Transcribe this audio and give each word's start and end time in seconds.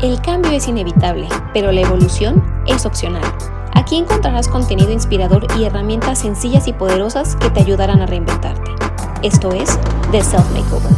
El 0.00 0.22
cambio 0.22 0.52
es 0.52 0.68
inevitable, 0.68 1.26
pero 1.52 1.72
la 1.72 1.80
evolución 1.80 2.40
es 2.68 2.86
opcional. 2.86 3.24
Aquí 3.74 3.96
encontrarás 3.96 4.46
contenido 4.46 4.92
inspirador 4.92 5.48
y 5.58 5.64
herramientas 5.64 6.20
sencillas 6.20 6.68
y 6.68 6.72
poderosas 6.72 7.34
que 7.34 7.50
te 7.50 7.58
ayudarán 7.58 8.00
a 8.00 8.06
reinventarte. 8.06 8.70
Esto 9.24 9.50
es 9.50 9.76
The 10.12 10.22
Self 10.22 10.48
Makeover. 10.52 10.92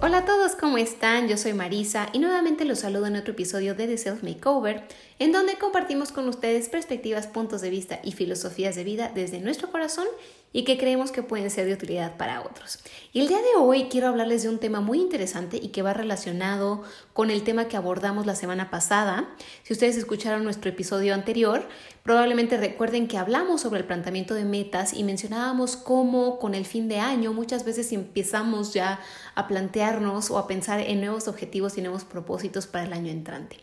Hola 0.00 0.18
a 0.18 0.24
todos, 0.24 0.56
¿cómo 0.56 0.76
están? 0.76 1.28
Yo 1.28 1.36
soy 1.36 1.54
Marisa 1.54 2.08
y 2.12 2.18
nuevamente 2.18 2.64
los 2.64 2.80
saludo 2.80 3.06
en 3.06 3.14
otro 3.14 3.32
episodio 3.32 3.76
de 3.76 3.86
The 3.86 3.96
Self 3.96 4.24
Makeover, 4.24 4.88
en 5.20 5.30
donde 5.30 5.54
compartimos 5.54 6.10
con 6.10 6.28
ustedes 6.28 6.68
perspectivas, 6.68 7.28
puntos 7.28 7.60
de 7.60 7.70
vista 7.70 8.00
y 8.02 8.10
filosofías 8.10 8.74
de 8.74 8.82
vida 8.82 9.12
desde 9.14 9.38
nuestro 9.38 9.70
corazón 9.70 10.06
y 10.54 10.62
que 10.62 10.78
creemos 10.78 11.10
que 11.10 11.24
pueden 11.24 11.50
ser 11.50 11.66
de 11.66 11.74
utilidad 11.74 12.16
para 12.16 12.40
otros. 12.40 12.78
Y 13.12 13.20
el 13.20 13.28
día 13.28 13.38
de 13.38 13.60
hoy 13.60 13.88
quiero 13.90 14.06
hablarles 14.06 14.44
de 14.44 14.48
un 14.48 14.60
tema 14.60 14.80
muy 14.80 15.00
interesante 15.00 15.58
y 15.60 15.68
que 15.68 15.82
va 15.82 15.92
relacionado 15.92 16.84
con 17.12 17.32
el 17.32 17.42
tema 17.42 17.66
que 17.66 17.76
abordamos 17.76 18.24
la 18.24 18.36
semana 18.36 18.70
pasada. 18.70 19.28
Si 19.64 19.72
ustedes 19.72 19.96
escucharon 19.96 20.44
nuestro 20.44 20.70
episodio 20.70 21.12
anterior, 21.12 21.68
probablemente 22.04 22.56
recuerden 22.56 23.08
que 23.08 23.18
hablamos 23.18 23.62
sobre 23.62 23.80
el 23.80 23.86
planteamiento 23.86 24.34
de 24.34 24.44
metas 24.44 24.94
y 24.94 25.02
mencionábamos 25.02 25.76
cómo 25.76 26.38
con 26.38 26.54
el 26.54 26.66
fin 26.66 26.88
de 26.88 27.00
año 27.00 27.32
muchas 27.32 27.64
veces 27.64 27.90
empezamos 27.92 28.72
ya 28.72 29.00
a 29.34 29.48
plantearnos 29.48 30.30
o 30.30 30.38
a 30.38 30.46
pensar 30.46 30.78
en 30.78 31.00
nuevos 31.00 31.26
objetivos 31.26 31.76
y 31.78 31.82
nuevos 31.82 32.04
propósitos 32.04 32.68
para 32.68 32.84
el 32.84 32.92
año 32.92 33.10
entrante. 33.10 33.56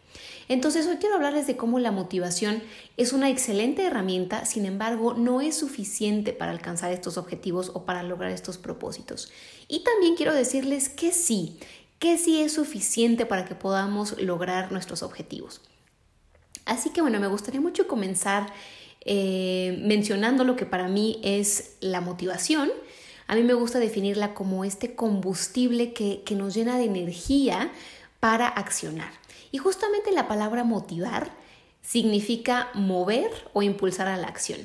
Entonces 0.47 0.85
hoy 0.87 0.97
quiero 0.97 1.15
hablarles 1.15 1.47
de 1.47 1.55
cómo 1.55 1.79
la 1.79 1.91
motivación 1.91 2.61
es 2.97 3.13
una 3.13 3.29
excelente 3.29 3.85
herramienta, 3.85 4.45
sin 4.45 4.65
embargo 4.65 5.13
no 5.13 5.41
es 5.41 5.57
suficiente 5.57 6.33
para 6.33 6.51
alcanzar 6.51 6.91
estos 6.91 7.17
objetivos 7.17 7.71
o 7.73 7.85
para 7.85 8.03
lograr 8.03 8.31
estos 8.31 8.57
propósitos. 8.57 9.31
Y 9.67 9.83
también 9.83 10.15
quiero 10.15 10.33
decirles 10.33 10.89
que 10.89 11.11
sí, 11.11 11.57
que 11.99 12.17
sí 12.17 12.41
es 12.41 12.53
suficiente 12.53 13.25
para 13.25 13.45
que 13.45 13.55
podamos 13.55 14.19
lograr 14.21 14.71
nuestros 14.71 15.03
objetivos. 15.03 15.61
Así 16.65 16.89
que 16.89 17.01
bueno, 17.01 17.19
me 17.19 17.27
gustaría 17.27 17.61
mucho 17.61 17.87
comenzar 17.87 18.51
eh, 19.05 19.79
mencionando 19.83 20.43
lo 20.43 20.55
que 20.55 20.65
para 20.65 20.87
mí 20.87 21.19
es 21.23 21.77
la 21.79 22.01
motivación. 22.01 22.71
A 23.27 23.35
mí 23.35 23.43
me 23.43 23.53
gusta 23.53 23.79
definirla 23.79 24.33
como 24.33 24.65
este 24.65 24.95
combustible 24.95 25.93
que, 25.93 26.21
que 26.23 26.35
nos 26.35 26.53
llena 26.53 26.77
de 26.77 26.85
energía 26.85 27.71
para 28.21 28.47
accionar. 28.47 29.11
Y 29.51 29.57
justamente 29.57 30.11
la 30.11 30.29
palabra 30.29 30.63
motivar 30.63 31.31
significa 31.81 32.69
mover 32.73 33.49
o 33.51 33.63
impulsar 33.63 34.07
a 34.07 34.15
la 34.15 34.27
acción. 34.27 34.61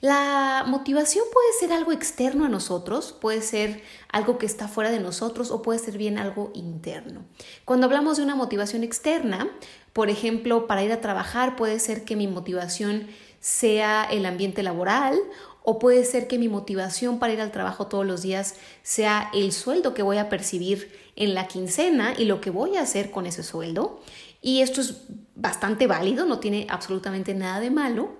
La 0.00 0.64
motivación 0.66 1.24
puede 1.32 1.52
ser 1.58 1.72
algo 1.72 1.92
externo 1.92 2.46
a 2.46 2.48
nosotros, 2.48 3.12
puede 3.20 3.42
ser 3.42 3.82
algo 4.10 4.38
que 4.38 4.46
está 4.46 4.66
fuera 4.66 4.90
de 4.90 5.00
nosotros 5.00 5.50
o 5.50 5.60
puede 5.60 5.78
ser 5.78 5.98
bien 5.98 6.16
algo 6.16 6.52
interno. 6.54 7.24
Cuando 7.66 7.86
hablamos 7.86 8.16
de 8.16 8.22
una 8.22 8.34
motivación 8.34 8.82
externa, 8.82 9.50
por 9.92 10.08
ejemplo, 10.08 10.66
para 10.66 10.82
ir 10.82 10.92
a 10.92 11.00
trabajar 11.00 11.56
puede 11.56 11.78
ser 11.80 12.04
que 12.04 12.16
mi 12.16 12.28
motivación 12.28 13.08
sea 13.40 14.04
el 14.04 14.24
ambiente 14.24 14.62
laboral 14.62 15.18
o 15.62 15.78
puede 15.78 16.04
ser 16.04 16.26
que 16.26 16.38
mi 16.38 16.48
motivación 16.48 17.18
para 17.18 17.32
ir 17.32 17.40
al 17.40 17.52
trabajo 17.52 17.86
todos 17.86 18.06
los 18.06 18.22
días 18.22 18.54
sea 18.82 19.30
el 19.34 19.52
sueldo 19.52 19.94
que 19.94 20.02
voy 20.02 20.18
a 20.18 20.28
percibir 20.28 20.92
en 21.16 21.34
la 21.34 21.48
quincena 21.48 22.14
y 22.16 22.24
lo 22.24 22.40
que 22.40 22.50
voy 22.50 22.76
a 22.76 22.82
hacer 22.82 23.10
con 23.10 23.26
ese 23.26 23.42
sueldo. 23.42 24.00
Y 24.40 24.62
esto 24.62 24.80
es 24.80 25.02
bastante 25.34 25.86
válido, 25.86 26.24
no 26.24 26.38
tiene 26.38 26.66
absolutamente 26.70 27.34
nada 27.34 27.60
de 27.60 27.70
malo. 27.70 28.10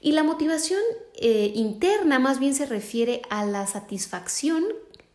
Y 0.00 0.12
la 0.12 0.22
motivación 0.22 0.80
eh, 1.16 1.52
interna 1.54 2.18
más 2.18 2.38
bien 2.38 2.54
se 2.54 2.66
refiere 2.66 3.22
a 3.30 3.44
la 3.44 3.66
satisfacción 3.66 4.64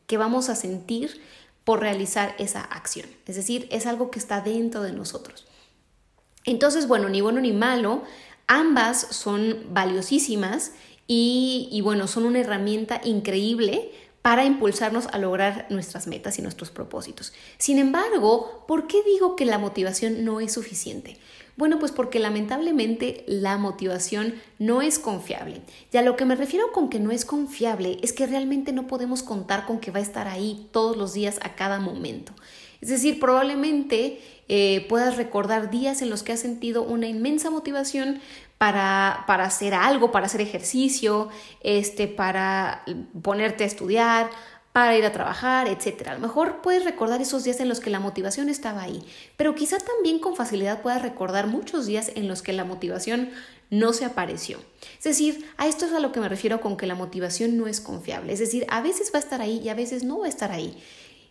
que 0.08 0.18
vamos 0.18 0.50
a 0.50 0.56
sentir 0.56 1.22
por 1.64 1.80
realizar 1.80 2.36
esa 2.40 2.62
acción. 2.62 3.08
Es 3.28 3.36
decir, 3.36 3.68
es 3.72 3.86
algo 3.86 4.10
que 4.10 4.20
está 4.20 4.42
dentro 4.42 4.82
de 4.82 4.92
nosotros. 4.92 5.46
Entonces, 6.44 6.88
bueno, 6.88 7.10
ni 7.10 7.22
bueno 7.22 7.40
ni 7.42 7.54
malo, 7.54 8.04
ambas 8.48 9.00
son 9.12 9.68
valiosísimas 9.70 10.72
y, 11.12 11.82
bueno, 11.84 12.08
son 12.08 12.26
una 12.26 12.40
herramienta 12.40 13.02
increíble 13.04 13.90
para 14.22 14.46
impulsarnos 14.46 15.08
a 15.08 15.18
lograr 15.18 15.66
nuestras 15.72 16.06
metas 16.06 16.38
y 16.38 16.44
nuestros 16.44 16.70
propósitos. 16.70 17.34
Sin 17.58 17.80
embargo, 17.80 18.64
¿por 18.68 18.86
qué 18.86 19.02
digo 19.02 19.36
que 19.36 19.46
la 19.46 19.58
motivación 19.58 20.24
no 20.24 20.40
es 20.40 20.54
suficiente? 20.54 21.18
Bueno, 21.58 21.80
pues 21.80 21.92
porque 21.92 22.20
lamentablemente 22.20 23.24
la 23.26 23.58
motivación 23.58 24.36
no 24.60 24.84
es 24.84 25.00
confiable. 25.00 25.62
Y 25.92 25.98
a 25.98 26.04
lo 26.04 26.16
que 26.16 26.26
me 26.26 26.36
refiero 26.36 26.72
con 26.72 26.90
que 26.90 27.00
no 27.00 27.10
es 27.10 27.26
confiable 27.26 27.98
es 28.04 28.14
que 28.14 28.28
realmente 28.28 28.72
no 28.72 28.86
podemos 28.86 29.24
contar 29.24 29.66
con 29.66 29.80
que 29.80 29.90
va 29.90 29.98
a 29.98 30.04
estar 30.04 30.28
ahí 30.28 30.70
todos 30.72 30.96
los 30.96 31.14
días 31.14 31.40
a 31.42 31.56
cada 31.56 31.80
momento. 31.80 32.34
Es 32.82 32.90
decir, 32.90 33.20
probablemente 33.20 34.22
eh, 34.50 34.86
puedas 34.90 35.16
recordar 35.16 35.70
días 35.70 36.02
en 36.02 36.10
los 36.10 36.24
que 36.24 36.34
has 36.34 36.40
sentido 36.40 36.84
una 36.84 37.08
inmensa 37.08 37.50
motivación 37.50 38.20
para, 38.58 39.24
para, 39.28 39.46
hacer 39.46 39.74
algo, 39.74 40.12
para 40.12 40.26
hacer 40.26 40.42
ejercicio, 40.42 41.30
este, 41.62 42.08
para 42.08 42.84
ponerte 43.22 43.64
a 43.64 43.68
estudiar, 43.68 44.30
para 44.74 44.98
ir 44.98 45.06
a 45.06 45.12
trabajar, 45.12 45.68
etc. 45.68 46.08
A 46.10 46.14
lo 46.16 46.20
mejor 46.20 46.62
puedes 46.62 46.84
recordar 46.84 47.22
esos 47.22 47.44
días 47.44 47.60
en 47.60 47.70
los 47.70 47.80
que 47.80 47.90
la 47.90 48.00
motivación 48.00 48.50
estaba 48.50 48.82
ahí, 48.82 49.04
pero 49.38 49.56
quizá 49.56 49.78
también 49.78 50.20
con 50.20 50.36
facilidad 50.36 50.82
puedas 50.82 51.02
recordar 51.02 51.48
muchos 51.48 51.86
días 51.86 52.12
en 52.16 52.28
los 52.28 52.42
que 52.42 52.54
la 52.54 52.66
motivación 52.66 53.32
no 53.70 53.94
se 53.94 54.06
apareció. 54.06 54.60
Es 54.98 55.04
decir, 55.04 55.46
a 55.58 55.68
esto 55.68 55.86
es 55.86 55.94
a 55.94 56.00
lo 56.00 56.12
que 56.12 56.20
me 56.20 56.30
refiero 56.30 56.60
con 56.60 56.76
que 56.76 56.88
la 56.88 56.96
motivación 56.96 57.58
no 57.58 57.68
es 57.68 57.82
confiable. 57.82 58.34
Es 58.34 58.40
decir, 58.40 58.66
a 58.70 58.82
veces 58.82 59.12
va 59.14 59.20
a 59.20 59.22
estar 59.22 59.42
ahí 59.42 59.60
y 59.60 59.70
a 59.70 59.76
veces 59.76 60.04
no 60.04 60.20
va 60.20 60.26
a 60.26 60.30
estar 60.30 60.52
ahí. 60.52 60.78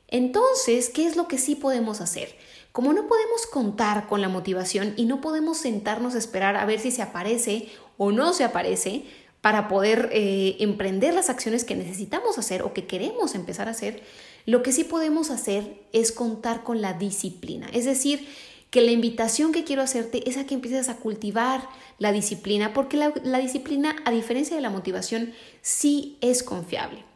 Entonces, 0.09 0.89
¿qué 0.89 1.07
es 1.07 1.17
lo 1.17 1.29
que 1.29 1.39
sí 1.39 1.55
podemos 1.55 2.01
hacer? 2.01 2.35
Como 2.73 2.93
no 2.93 3.07
podemos 3.07 3.47
contar 3.47 4.09
con 4.09 4.21
la 4.21 4.29
motivación 4.29 4.95
y 4.97 5.05
no 5.05 5.21
podemos 5.21 5.59
sentarnos 5.59 6.15
a 6.15 6.19
esperar 6.19 6.57
a 6.57 6.65
ver 6.65 6.81
si 6.81 6.91
se 6.91 7.03
aparece 7.03 7.69
o 7.97 8.13
no 8.13 8.33
se 8.33 8.45
aparece 8.45 9.05
para 9.41 9.69
poder 9.69 10.11
eh, 10.13 10.57
emprender 10.61 11.15
las 11.15 11.31
acciones 11.31 11.65
que 11.65 11.77
necesitamos 11.77 12.39
hacer 12.39 12.63
o 12.63 12.73
que 12.73 12.87
queremos 12.87 13.35
empezar 13.35 13.69
a 13.69 13.73
hacer, 13.73 14.03
lo 14.47 14.63
que 14.63 14.73
sí 14.73 14.85
podemos 14.85 15.31
hacer 15.31 15.83
es 15.93 16.11
contar 16.11 16.65
con 16.65 16.81
la 16.81 16.95
disciplina. 16.95 17.69
Es 17.73 17.85
decir, 17.85 18.27
que 18.71 18.81
la 18.83 18.91
invitación 18.91 19.53
que 19.53 19.65
quiero 19.65 19.83
hacerte 19.83 20.29
es 20.29 20.37
a 20.37 20.45
que 20.45 20.55
empieces 20.55 20.89
a 20.89 20.97
cultivar 20.97 21.69
la 21.99 22.13
disciplina, 22.13 22.75
porque 22.75 22.97
la 22.97 23.39
disciplina, 23.39 23.97
a 24.05 24.11
diferencia 24.11 24.57
de 24.57 24.63
la 24.63 24.71
motivación, 24.71 25.33
sí 25.63 26.19
es 26.21 26.43
confiable. 26.43 27.08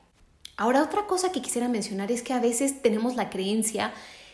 Ahora, 0.56 0.82
otra 0.82 1.06
cosa 1.06 1.32
que 1.32 1.42
quisiera 1.42 1.68
mencionar 1.68 2.12
es 2.12 2.22
que 2.22 2.32
a 2.32 2.40
veces 2.40 2.82
tenemos 2.82 3.16
la 3.16 3.30
creencia 3.30 3.92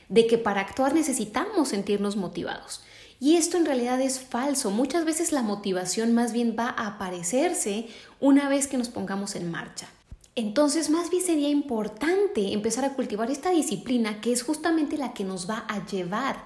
de 0.08 0.26
que 0.26 0.38
para 0.38 0.60
actuar 0.60 0.94
necesitamos 0.94 1.68
sentirnos 1.68 2.16
motivados. 2.16 2.82
Y 3.20 3.36
esto 3.36 3.56
en 3.56 3.66
realidad 3.66 4.00
es 4.00 4.20
falso. 4.20 4.70
Muchas 4.70 5.04
veces 5.04 5.32
la 5.32 5.42
motivación 5.42 6.14
más 6.14 6.32
bien 6.32 6.54
va 6.58 6.68
a 6.68 6.86
aparecerse 6.86 7.88
una 8.20 8.48
vez 8.48 8.68
que 8.68 8.78
nos 8.78 8.88
pongamos 8.88 9.34
en 9.34 9.50
marcha. 9.50 9.88
Entonces, 10.36 10.88
más 10.88 11.10
bien 11.10 11.24
sería 11.24 11.48
importante 11.48 12.52
empezar 12.52 12.84
a 12.84 12.94
cultivar 12.94 13.28
esta 13.28 13.50
disciplina 13.50 14.20
que 14.20 14.32
es 14.32 14.42
justamente 14.44 14.96
la 14.96 15.12
que 15.12 15.24
nos 15.24 15.50
va 15.50 15.64
a 15.68 15.84
llevar 15.84 16.44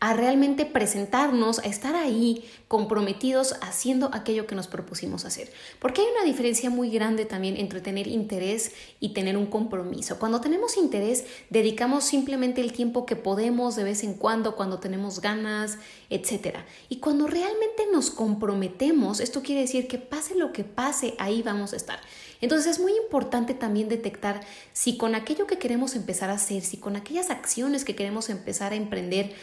a 0.00 0.12
realmente 0.12 0.64
presentarnos, 0.64 1.58
a 1.58 1.66
estar 1.66 1.96
ahí 1.96 2.48
comprometidos 2.68 3.56
haciendo 3.62 4.10
aquello 4.12 4.46
que 4.46 4.54
nos 4.54 4.68
propusimos 4.68 5.24
hacer. 5.24 5.50
Porque 5.80 6.02
hay 6.02 6.06
una 6.14 6.24
diferencia 6.24 6.70
muy 6.70 6.90
grande 6.90 7.24
también 7.24 7.56
entre 7.56 7.80
tener 7.80 8.06
interés 8.06 8.72
y 9.00 9.12
tener 9.12 9.36
un 9.36 9.46
compromiso. 9.46 10.18
Cuando 10.20 10.40
tenemos 10.40 10.76
interés, 10.76 11.24
dedicamos 11.50 12.04
simplemente 12.04 12.60
el 12.60 12.72
tiempo 12.72 13.06
que 13.06 13.16
podemos 13.16 13.74
de 13.74 13.84
vez 13.84 14.04
en 14.04 14.14
cuando, 14.14 14.54
cuando 14.54 14.78
tenemos 14.78 15.20
ganas, 15.20 15.78
etc. 16.10 16.58
Y 16.88 16.98
cuando 16.98 17.26
realmente 17.26 17.84
nos 17.92 18.10
comprometemos, 18.10 19.18
esto 19.18 19.42
quiere 19.42 19.62
decir 19.62 19.88
que 19.88 19.98
pase 19.98 20.36
lo 20.36 20.52
que 20.52 20.62
pase, 20.62 21.14
ahí 21.18 21.42
vamos 21.42 21.72
a 21.72 21.76
estar. 21.76 22.00
Entonces 22.40 22.76
es 22.76 22.80
muy 22.80 22.92
importante 22.96 23.52
también 23.52 23.88
detectar 23.88 24.40
si 24.72 24.96
con 24.96 25.16
aquello 25.16 25.48
que 25.48 25.58
queremos 25.58 25.96
empezar 25.96 26.30
a 26.30 26.34
hacer, 26.34 26.62
si 26.62 26.76
con 26.76 26.94
aquellas 26.94 27.30
acciones 27.30 27.84
que 27.84 27.96
queremos 27.96 28.28
empezar 28.28 28.72
a 28.72 28.76
emprender, 28.76 29.34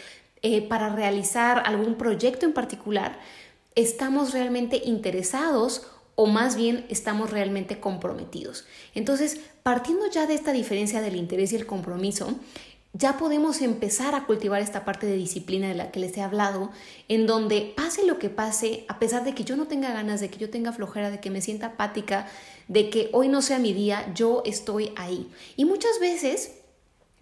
eh, 0.47 0.61
para 0.61 0.89
realizar 0.89 1.63
algún 1.65 1.95
proyecto 1.95 2.45
en 2.45 2.53
particular, 2.53 3.17
estamos 3.73 4.31
realmente 4.31 4.79
interesados 4.85 5.87
o 6.13 6.27
más 6.27 6.55
bien 6.55 6.85
estamos 6.87 7.31
realmente 7.31 7.79
comprometidos. 7.79 8.67
Entonces, 8.93 9.41
partiendo 9.63 10.05
ya 10.07 10.27
de 10.27 10.35
esta 10.35 10.51
diferencia 10.51 11.01
del 11.01 11.15
interés 11.15 11.51
y 11.51 11.55
el 11.55 11.65
compromiso, 11.65 12.35
ya 12.93 13.17
podemos 13.17 13.63
empezar 13.63 14.13
a 14.13 14.27
cultivar 14.27 14.61
esta 14.61 14.85
parte 14.85 15.07
de 15.07 15.15
disciplina 15.15 15.67
de 15.67 15.73
la 15.73 15.89
que 15.89 15.99
les 15.99 16.15
he 16.15 16.21
hablado, 16.21 16.69
en 17.07 17.25
donde 17.25 17.73
pase 17.75 18.05
lo 18.05 18.19
que 18.19 18.29
pase, 18.29 18.85
a 18.87 18.99
pesar 18.99 19.23
de 19.23 19.33
que 19.33 19.45
yo 19.45 19.55
no 19.55 19.65
tenga 19.65 19.93
ganas, 19.93 20.21
de 20.21 20.29
que 20.29 20.37
yo 20.37 20.51
tenga 20.51 20.73
flojera, 20.73 21.09
de 21.09 21.19
que 21.19 21.31
me 21.31 21.41
sienta 21.41 21.69
apática, 21.69 22.27
de 22.67 22.91
que 22.91 23.09
hoy 23.13 23.29
no 23.29 23.41
sea 23.41 23.57
mi 23.57 23.73
día, 23.73 24.13
yo 24.13 24.43
estoy 24.45 24.91
ahí. 24.95 25.27
Y 25.55 25.65
muchas 25.65 25.99
veces 25.99 26.51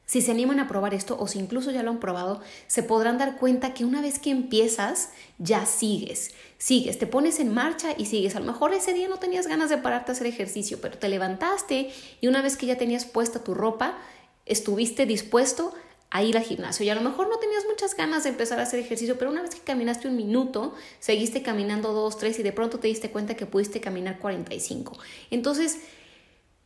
si 0.05 0.21
se 0.21 0.31
animan 0.31 0.59
a 0.59 0.67
probar 0.67 0.94
esto 0.94 1.17
o 1.19 1.27
si 1.27 1.39
incluso 1.39 1.71
ya 1.71 1.81
lo 1.81 1.89
han 1.89 2.00
probado, 2.00 2.41
se 2.67 2.83
podrán 2.83 3.17
dar 3.17 3.38
cuenta 3.38 3.73
que 3.73 3.85
una 3.85 4.01
vez 4.01 4.19
que 4.19 4.31
empiezas, 4.31 5.09
ya 5.38 5.65
sigues. 5.65 6.31
Sigues, 6.57 7.00
te 7.00 7.07
pones 7.07 7.39
en 7.39 7.53
marcha 7.53 7.94
y 7.97 8.05
sigues. 8.05 8.35
A 8.35 8.39
lo 8.39 8.45
mejor 8.45 8.73
ese 8.73 8.94
día 8.94 9.07
no 9.07 9.17
tenías 9.17 9.47
ganas 9.47 9.69
de 9.69 9.77
pararte 9.77 10.11
a 10.11 10.13
hacer 10.13 10.27
ejercicio, 10.27 10.79
pero 10.81 10.97
te 10.97 11.09
levantaste 11.09 11.91
y 12.21 12.27
una 12.27 12.41
vez 12.41 12.57
que 12.57 12.65
ya 12.65 12.77
tenías 12.77 13.05
puesta 13.05 13.44
tu 13.44 13.53
ropa, 13.53 13.97
estuviste 14.45 15.05
dispuesto 15.05 15.73
a 16.13 16.21
ir 16.21 16.38
al 16.38 16.44
gimnasio. 16.44 16.85
Y 16.85 16.89
a 16.89 16.95
lo 16.95 17.01
mejor 17.01 17.27
no 17.27 17.39
tenías 17.39 17.65
muchas 17.67 17.95
ganas 17.95 18.23
de 18.23 18.29
empezar 18.29 18.59
a 18.59 18.63
hacer 18.63 18.79
ejercicio, 18.79 19.17
pero 19.17 19.31
una 19.31 19.41
vez 19.41 19.55
que 19.55 19.61
caminaste 19.61 20.07
un 20.07 20.15
minuto, 20.15 20.75
seguiste 21.00 21.41
caminando 21.41 21.91
dos, 21.91 22.17
tres 22.19 22.38
y 22.38 22.44
de 22.44 22.51
pronto 22.51 22.77
te 22.77 22.88
diste 22.88 23.09
cuenta 23.09 23.35
que 23.35 23.47
pudiste 23.47 23.81
caminar 23.81 24.19
45. 24.19 24.95
Entonces, 25.31 25.79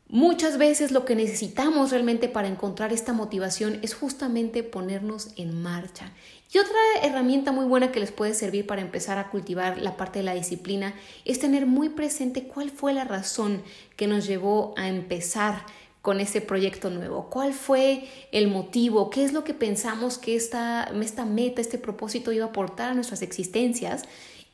Muchas 0.09 0.57
veces 0.57 0.91
lo 0.91 1.03
que 1.03 1.15
necesitamos 1.15 1.91
realmente 1.91 2.29
para 2.29 2.47
encontrar 2.47 2.93
esta 2.93 3.11
motivación 3.11 3.79
es 3.81 3.93
justamente 3.93 4.63
ponernos 4.63 5.31
en 5.35 5.61
marcha. 5.61 6.13
Y 6.53 6.59
otra 6.59 6.77
herramienta 7.03 7.51
muy 7.51 7.65
buena 7.65 7.91
que 7.91 7.99
les 7.99 8.13
puede 8.13 8.33
servir 8.33 8.65
para 8.65 8.81
empezar 8.81 9.17
a 9.17 9.29
cultivar 9.29 9.77
la 9.79 9.97
parte 9.97 10.19
de 10.19 10.25
la 10.25 10.33
disciplina 10.33 10.93
es 11.25 11.39
tener 11.39 11.65
muy 11.65 11.89
presente 11.89 12.43
cuál 12.43 12.69
fue 12.69 12.93
la 12.93 13.03
razón 13.03 13.61
que 13.97 14.07
nos 14.07 14.25
llevó 14.25 14.73
a 14.77 14.87
empezar 14.87 15.65
con 16.01 16.21
ese 16.21 16.39
proyecto 16.39 16.89
nuevo? 16.89 17.29
¿Cuál 17.29 17.53
fue 17.53 18.07
el 18.31 18.47
motivo? 18.47 19.09
¿Qué 19.09 19.25
es 19.25 19.33
lo 19.33 19.43
que 19.43 19.53
pensamos 19.53 20.17
que 20.17 20.37
esta, 20.37 20.89
esta 21.01 21.25
meta, 21.25 21.59
este 21.59 21.77
propósito 21.77 22.31
iba 22.31 22.45
a 22.45 22.47
aportar 22.47 22.91
a 22.91 22.93
nuestras 22.93 23.21
existencias 23.21 24.03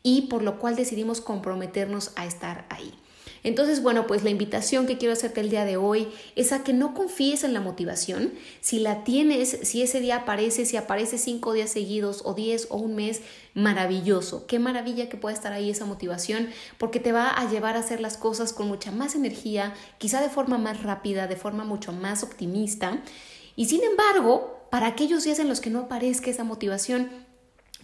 y 0.01 0.23
por 0.23 0.41
lo 0.41 0.57
cual 0.57 0.75
decidimos 0.75 1.21
comprometernos 1.21 2.11
a 2.15 2.25
estar 2.25 2.65
ahí? 2.69 2.91
Entonces, 3.43 3.81
bueno, 3.81 4.07
pues 4.07 4.23
la 4.23 4.29
invitación 4.29 4.87
que 4.87 4.97
quiero 4.97 5.13
hacerte 5.13 5.41
el 5.41 5.49
día 5.49 5.65
de 5.65 5.77
hoy 5.77 6.07
es 6.35 6.51
a 6.53 6.63
que 6.63 6.73
no 6.73 6.93
confíes 6.93 7.43
en 7.43 7.53
la 7.53 7.59
motivación. 7.59 8.33
Si 8.61 8.79
la 8.79 9.03
tienes, 9.03 9.59
si 9.63 9.81
ese 9.81 9.99
día 9.99 10.17
aparece, 10.17 10.65
si 10.65 10.77
aparece 10.77 11.17
cinco 11.17 11.53
días 11.53 11.69
seguidos 11.69 12.21
o 12.23 12.33
diez 12.33 12.67
o 12.69 12.77
un 12.77 12.95
mes, 12.95 13.21
maravilloso. 13.53 14.47
Qué 14.47 14.59
maravilla 14.59 15.09
que 15.09 15.17
pueda 15.17 15.35
estar 15.35 15.53
ahí 15.53 15.69
esa 15.69 15.85
motivación 15.85 16.49
porque 16.77 16.99
te 16.99 17.11
va 17.11 17.29
a 17.29 17.49
llevar 17.49 17.75
a 17.75 17.79
hacer 17.79 17.99
las 17.99 18.17
cosas 18.17 18.53
con 18.53 18.67
mucha 18.67 18.91
más 18.91 19.15
energía, 19.15 19.73
quizá 19.97 20.21
de 20.21 20.29
forma 20.29 20.57
más 20.57 20.81
rápida, 20.83 21.27
de 21.27 21.35
forma 21.35 21.65
mucho 21.65 21.91
más 21.91 22.23
optimista. 22.23 23.01
Y 23.55 23.65
sin 23.65 23.83
embargo, 23.83 24.67
para 24.71 24.87
aquellos 24.87 25.23
días 25.23 25.37
en 25.37 25.49
los 25.49 25.61
que 25.61 25.69
no 25.69 25.81
aparezca 25.81 26.31
esa 26.31 26.43
motivación, 26.43 27.09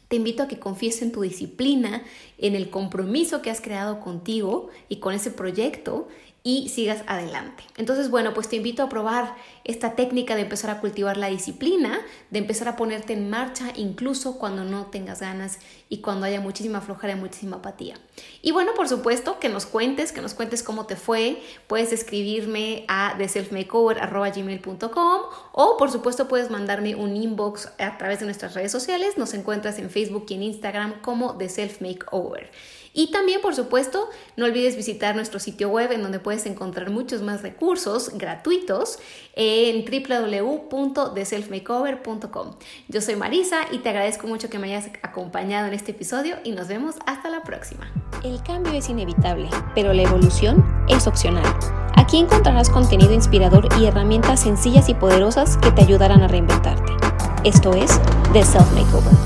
te 0.10 0.16
invito 0.16 0.44
a 0.44 0.48
que 0.48 0.60
confíes 0.60 1.02
en 1.04 1.12
tu 1.12 1.22
disciplina, 1.22 2.04
en 2.40 2.56
el 2.56 2.72
compromiso 2.72 3.42
que 3.42 3.52
has 3.52 3.62
creado 3.62 4.02
contigo 4.02 4.70
y 4.90 4.98
con 4.98 5.14
ese 5.14 5.30
proyecto 5.30 6.08
y 6.50 6.70
sigas 6.70 7.04
adelante. 7.06 7.64
Entonces, 7.78 8.10
bueno, 8.10 8.34
pues 8.34 8.50
te 8.50 8.56
invito 8.56 8.82
a 8.82 8.90
probar 8.90 9.36
esta 9.66 9.94
técnica 9.94 10.36
de 10.36 10.42
empezar 10.42 10.72
a 10.72 10.80
cultivar 10.80 11.16
la 11.16 11.28
disciplina, 11.28 12.02
de 12.32 12.40
empezar 12.40 12.68
a 12.68 12.76
ponerte 12.76 13.14
en 13.14 13.30
marcha 13.30 13.72
incluso 13.76 14.40
cuando 14.40 14.64
no 14.64 14.88
tengas 14.88 15.22
ganas 15.22 15.60
y 15.90 16.00
cuando 16.00 16.26
haya 16.26 16.42
muchísima 16.42 16.82
flojera 16.82 17.14
y 17.14 17.18
muchísima 17.18 17.58
apatía. 17.58 18.00
Y 18.42 18.52
bueno, 18.52 18.72
por 18.76 18.90
supuesto, 18.90 19.40
que 19.40 19.48
nos 19.48 19.68
cuentes, 19.68 20.12
que 20.12 20.22
nos 20.22 20.34
cuentes 20.34 20.64
cómo 20.64 20.88
te 20.88 20.96
fue. 20.96 21.40
Puedes 21.68 21.94
escribirme 21.94 22.86
a 22.88 23.14
theselfmakeover.gmail.com 23.20 25.22
o 25.52 25.78
por 25.78 25.92
supuesto 25.92 26.28
puedes 26.28 26.50
mandarme 26.50 26.96
un 26.96 27.16
inbox 27.16 27.70
a 27.78 27.96
través 28.00 28.22
de 28.22 28.26
nuestras 28.26 28.56
redes 28.56 28.72
sociales. 28.72 29.20
Nos 29.20 29.36
encuentras 29.36 29.78
en 29.78 29.92
Facebook 29.92 30.26
y 30.30 30.34
en 30.34 30.42
Instagram 30.42 31.00
como 31.02 31.38
The 31.38 31.48
Self 31.48 31.82
Makeover. 31.82 32.50
Y 33.00 33.08
también, 33.12 33.40
por 33.40 33.56
supuesto, 33.56 34.10
no 34.36 34.44
olvides 34.44 34.76
visitar 34.76 35.16
nuestro 35.16 35.40
sitio 35.40 35.70
web 35.70 35.94
en 35.94 36.04
donde 36.04 36.20
puedes 36.20 36.46
encontrar 36.46 36.90
muchos 36.90 37.22
más 37.22 37.42
recursos 37.42 38.12
gratuitos 38.16 39.00
en 39.36 39.86
www.theselfmakeover.com. 39.86 42.56
Yo 42.90 43.00
soy 43.00 43.16
Marisa 43.16 43.62
y 43.72 43.78
te 43.78 43.88
agradezco 43.88 44.28
mucho 44.28 44.50
que 44.50 44.60
me 44.60 44.68
hayas 44.68 44.90
acompañado 45.02 45.68
en 45.68 45.76
este 45.76 45.92
episodio 45.92 46.40
y 46.44 46.52
nos 46.52 46.68
vemos 46.68 46.96
hasta 47.06 47.30
la 47.30 47.42
próxima. 47.44 47.90
El 48.26 48.44
cambio 48.44 48.74
es 48.74 48.90
inevitable, 48.90 49.48
pero 49.76 49.94
la 49.94 50.02
evolución 50.02 50.66
es 50.90 51.08
opcional. 51.08 51.46
Aquí 51.96 52.18
encontrarás 52.18 52.70
contenido 52.70 53.14
inspirador 53.14 53.70
y 53.80 53.86
herramientas 53.86 54.42
sencillas 54.42 54.90
y 54.90 54.94
poderosas 54.94 55.56
que 55.56 55.72
te 55.72 55.84
ayudarán 55.84 56.22
a 56.22 56.28
reinventarte. 56.28 56.92
Esto 57.46 57.74
es 57.74 57.98
The 58.34 58.44
Self 58.44 58.70
Makeover. 58.74 59.14